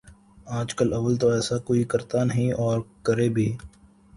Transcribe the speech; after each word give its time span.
آج 0.59 0.69
کل 0.77 0.89
اول 0.97 1.13
تو 1.21 1.27
ایسا 1.35 1.57
کوئی 1.67 1.83
کرتا 1.91 2.23
نہیں 2.23 2.51
اور 2.63 2.77
کرے 3.05 3.27
بھی 3.35 3.47